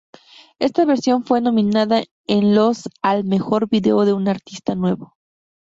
Esta 0.57 0.83
versión 0.85 1.25
fue 1.25 1.41
nominada 1.41 2.03
en 2.25 2.55
los 2.55 2.89
al 3.03 3.23
Mejor 3.23 3.69
video 3.69 4.03
de 4.03 4.13
un 4.13 4.27
artista 4.29 4.73
nuevo. 4.73 5.13